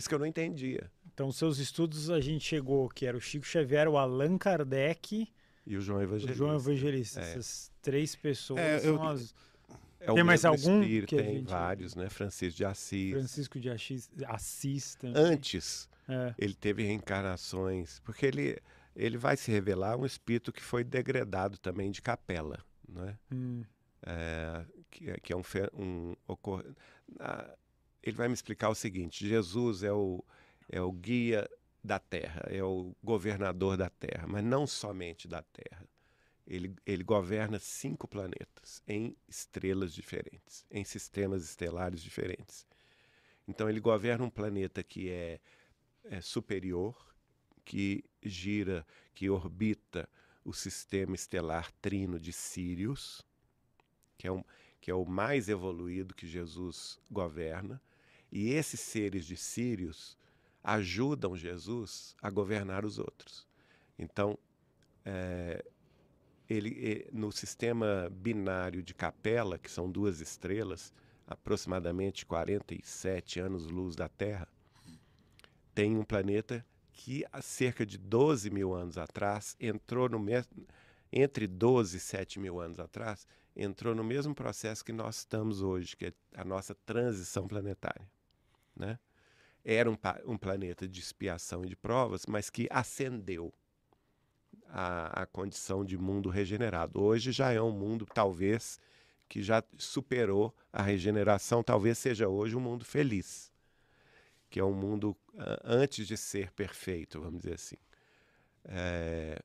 [0.00, 0.90] isso que eu não entendia.
[1.12, 5.28] Então, seus estudos a gente chegou, que era o Chico Xavier, o Allan Kardec
[5.66, 6.32] e o João Evangelista.
[6.32, 7.20] O João Evangelista.
[7.20, 7.22] É.
[7.22, 9.34] Essas três pessoas é, são as...
[10.00, 10.80] É tem mais algum?
[10.80, 11.50] Espírito, tem gente...
[11.50, 12.08] vários, né?
[12.08, 13.12] Francisco de Assis.
[13.12, 15.22] Francisco de Assis, Assis também.
[15.22, 16.34] Antes, é.
[16.38, 18.58] ele teve reencarnações, porque ele,
[18.96, 22.58] ele vai se revelar um espírito que foi degradado também de capela,
[22.88, 23.18] né?
[23.30, 23.62] Hum.
[24.06, 25.42] É, que, que, é um,
[25.74, 26.64] um ocor...
[28.02, 30.24] ele vai me explicar o seguinte: Jesus é o,
[30.68, 31.48] é o guia
[31.82, 35.88] da Terra, é o governador da Terra, mas não somente da Terra.
[36.46, 42.66] Ele, ele governa cinco planetas em estrelas diferentes, em sistemas estelares diferentes.
[43.46, 45.40] Então, ele governa um planeta que é,
[46.04, 46.96] é superior,
[47.64, 50.08] que gira, que orbita
[50.44, 53.24] o sistema estelar trino de Sirius,
[54.18, 54.42] que é, um,
[54.80, 57.80] que é o mais evoluído que Jesus governa.
[58.30, 60.16] E esses seres de Sirius
[60.62, 63.46] ajudam Jesus a governar os outros.
[63.98, 64.38] Então,
[65.04, 65.64] é,
[66.48, 70.92] ele, no sistema binário de Capela, que são duas estrelas,
[71.26, 74.48] aproximadamente 47 anos-luz da Terra,
[75.74, 80.66] tem um planeta que há cerca de 12 mil anos atrás entrou no mesmo
[81.12, 83.26] entre 12 e 7 mil anos atrás,
[83.56, 88.08] entrou no mesmo processo que nós estamos hoje, que é a nossa transição planetária.
[88.80, 88.98] Né?
[89.64, 93.52] era um, um planeta de expiação e de provas, mas que ascendeu
[94.68, 97.00] a, a condição de mundo regenerado.
[97.00, 98.78] Hoje já é um mundo, talvez,
[99.28, 103.52] que já superou a regeneração, talvez seja hoje um mundo feliz,
[104.48, 107.76] que é um mundo uh, antes de ser perfeito, vamos dizer assim.
[108.64, 109.40] É,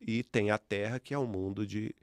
[0.00, 1.94] e tem a Terra, que é um mundo de.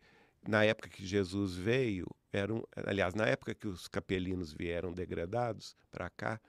[0.47, 5.75] Na época que Jesus veio, era um, aliás, na época que os capelinos vieram degradados
[5.91, 6.39] para cá,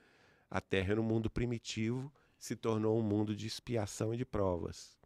[0.51, 4.97] a Terra era um mundo primitivo, se tornou um mundo de expiação e de provas,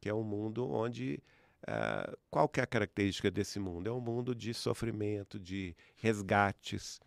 [0.00, 1.22] que é um mundo onde
[1.64, 3.88] uh, qual é a característica desse mundo?
[3.88, 7.00] É um mundo de sofrimento, de resgates,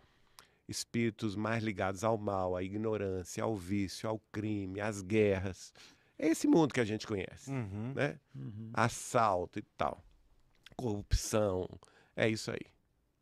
[0.68, 5.72] espíritos mais ligados ao mal, à ignorância, ao vício, ao crime, às guerras.
[6.18, 8.20] É esse mundo que a gente conhece, uhum, né?
[8.34, 8.70] Uhum.
[8.74, 10.04] Assalto e tal,
[10.76, 11.68] corrupção,
[12.14, 12.66] é isso aí.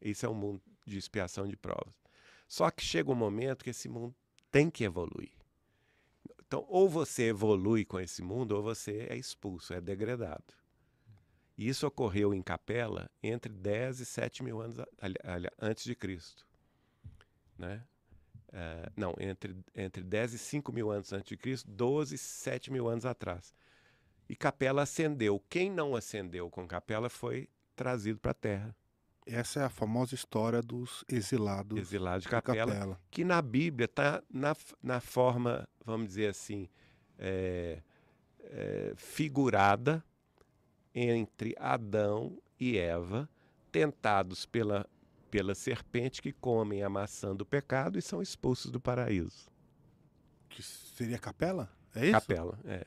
[0.01, 1.95] Esse é um mundo de expiação de provas.
[2.49, 4.15] Só que chega um momento que esse mundo
[4.51, 5.33] tem que evoluir.
[6.47, 10.53] Então, ou você evolui com esse mundo, ou você é expulso, é degradado.
[11.57, 14.77] E isso ocorreu em Capela entre 10 e 7 mil anos
[15.61, 16.47] antes de Cristo.
[17.57, 17.85] Né?
[18.49, 22.73] Uh, não, entre, entre 10 e 5 mil anos antes de Cristo, 12 e 7
[22.73, 23.55] mil anos atrás.
[24.29, 25.39] E Capela ascendeu.
[25.49, 28.77] Quem não ascendeu com Capela foi trazido para a Terra.
[29.33, 34.23] Essa é a famosa história dos exilados, exilados de capela, capela, que na Bíblia está
[34.29, 36.69] na, na forma, vamos dizer assim,
[37.17, 37.81] é,
[38.41, 40.05] é, figurada
[40.93, 43.29] entre Adão e Eva,
[43.71, 44.85] tentados pela,
[45.31, 49.49] pela serpente que comem a maçã do pecado e são expulsos do paraíso.
[50.49, 51.71] Que seria capela?
[51.95, 52.13] É isso?
[52.13, 52.85] Capela, é.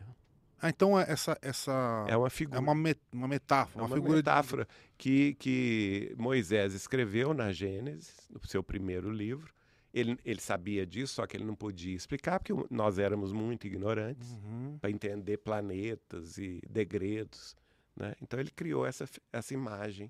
[0.64, 3.98] Ah, então é essa, essa é uma figura, é uma, met, uma metáfora, é uma,
[3.98, 4.70] uma metáfora de...
[4.98, 9.54] que, que Moisés escreveu na Gênesis, no seu primeiro livro.
[9.94, 14.32] Ele, ele sabia disso, só que ele não podia explicar, porque nós éramos muito ignorantes
[14.32, 14.78] uhum.
[14.80, 17.58] para entender planetas e degredos.
[17.94, 18.16] Né?
[18.22, 19.04] Então ele criou essa,
[19.34, 20.10] essa imagem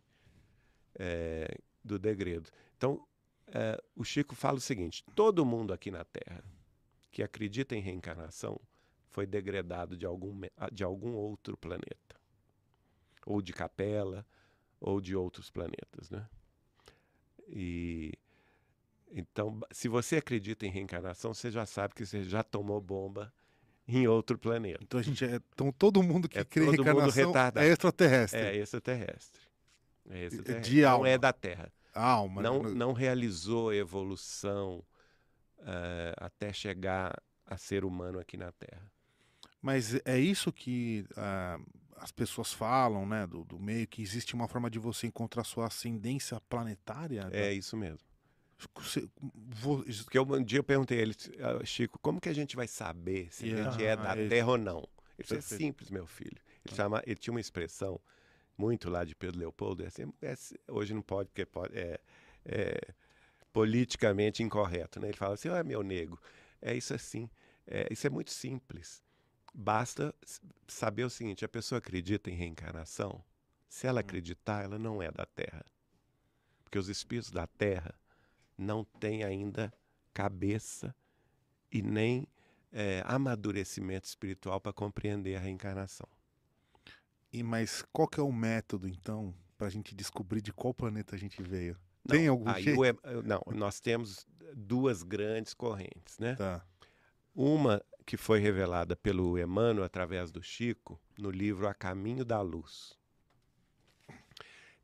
[1.00, 1.48] é,
[1.84, 2.52] do degredo.
[2.78, 3.04] Então
[3.48, 6.44] é, o Chico fala o seguinte: todo mundo aqui na Terra
[7.12, 8.62] que acredita em reencarnação
[9.14, 10.42] foi degradado de algum,
[10.72, 12.20] de algum outro planeta.
[13.26, 14.26] Ou de Capela,
[14.82, 16.28] ou de outros planetas, né?
[17.48, 18.12] E
[19.12, 23.32] então, se você acredita em reencarnação, você já sabe que você já tomou bomba
[23.88, 24.80] em outro planeta.
[24.82, 28.40] Então a gente é, então todo mundo que é crê em reencarnação é extraterrestre.
[28.40, 29.42] É extraterrestre.
[30.10, 30.72] É extraterrestre.
[30.72, 31.06] De alma.
[31.06, 31.72] Não é da Terra.
[31.94, 32.42] Alma.
[32.42, 34.84] Não, não realizou evolução
[35.60, 37.16] uh, até chegar
[37.46, 38.92] a ser humano aqui na Terra.
[39.64, 41.66] Mas é isso que uh,
[41.96, 45.68] as pessoas falam, né, do, do, meio, que existe uma forma de você encontrar sua
[45.68, 47.30] ascendência planetária?
[47.32, 47.52] É da...
[47.54, 48.00] isso mesmo.
[48.76, 49.82] Você, vou...
[50.04, 52.68] Porque eu, um dia eu perguntei a ele, ah, Chico, como que a gente vai
[52.68, 53.70] saber se yeah.
[53.70, 54.86] a gente é da ah, Terra ou não?
[55.18, 56.42] Ele falou, é simples, meu filho.
[56.66, 58.02] Ele, chama, ele tinha uma expressão
[58.58, 60.36] muito lá de Pedro Leopoldo, é assim, é,
[60.68, 61.98] hoje não pode, porque pode, é,
[62.44, 62.82] é
[63.54, 65.00] politicamente incorreto.
[65.00, 65.08] Né?
[65.08, 66.20] Ele fala assim, ah, meu nego,
[66.62, 67.30] é isso assim,
[67.66, 69.02] é, isso é muito simples.
[69.54, 70.14] Basta
[70.68, 73.24] saber o seguinte: a pessoa acredita em reencarnação.
[73.68, 74.02] Se ela hum.
[74.02, 75.66] acreditar, ela não é da Terra.
[76.64, 77.94] Porque os espíritos da Terra
[78.58, 79.74] não têm ainda
[80.14, 80.96] cabeça
[81.72, 82.28] e nem
[82.72, 86.08] é, amadurecimento espiritual para compreender a reencarnação.
[87.32, 91.16] E mas qual que é o método então para a gente descobrir de qual planeta
[91.16, 91.78] a gente veio?
[92.06, 92.80] Não, Tem algum jeito?
[93.24, 96.36] não, nós temos duas grandes correntes, né?
[96.36, 96.66] Tá.
[97.34, 102.98] Uma que foi revelada pelo Emmanuel através do Chico no livro A Caminho da Luz.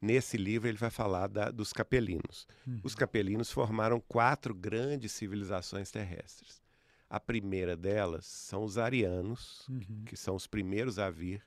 [0.01, 2.48] Nesse livro ele vai falar da, dos capelinos.
[2.66, 2.80] Uhum.
[2.83, 6.62] Os capelinos formaram quatro grandes civilizações terrestres.
[7.10, 10.04] A primeira delas são os arianos, uhum.
[10.06, 11.45] que são os primeiros a vir,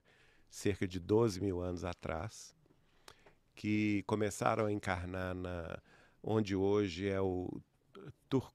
[0.50, 2.54] cerca de 12 mil anos atrás,
[3.54, 5.78] que começaram a encarnar na,
[6.22, 7.48] onde hoje é o
[8.28, 8.52] Tur,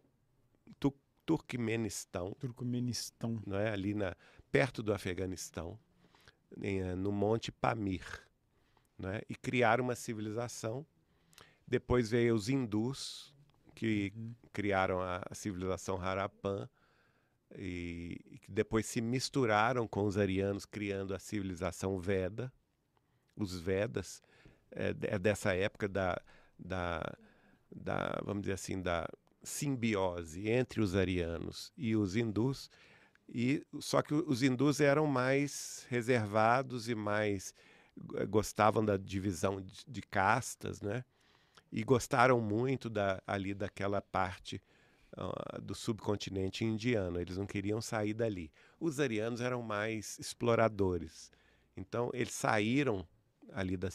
[1.28, 2.32] Tur, Turkmenistão.
[2.40, 3.40] Turkmenistão.
[3.46, 3.70] Não é?
[3.70, 4.16] Ali na,
[4.50, 5.78] perto do Afeganistão,
[6.64, 8.26] em, eh, no Monte Pamir.
[8.98, 9.22] Né?
[9.30, 10.88] E criaram uma civilização.
[11.68, 13.36] Depois veio os hindus,
[13.76, 14.34] que uhum.
[14.54, 16.68] criaram a, a, civilização Harappan,
[17.56, 22.52] e, e depois se misturaram com os arianos, criando a civilização Veda,
[23.36, 24.24] os Vedas,
[24.72, 26.20] é, é dessa época da,
[26.58, 27.02] da,
[27.70, 29.08] da, vamos dizer assim, da
[29.48, 32.70] simbiose entre os arianos e os hindus,
[33.30, 37.54] e só que os hindus eram mais reservados e mais
[38.16, 41.04] eh, gostavam da divisão de, de castas, né?
[41.72, 44.62] E gostaram muito da, ali daquela parte
[45.18, 47.20] uh, do subcontinente indiano.
[47.20, 48.50] Eles não queriam sair dali.
[48.80, 51.30] Os arianos eram mais exploradores.
[51.76, 53.06] Então, eles saíram
[53.52, 53.92] ali da